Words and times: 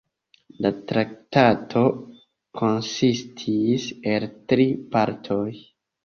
La 0.65 0.69
Traktato 0.91 1.83
konsistis 2.61 3.85
el 4.13 4.25
tri 4.53 4.65
partoj. 4.97 5.43